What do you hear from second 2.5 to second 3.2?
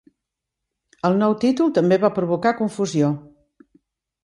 confusió.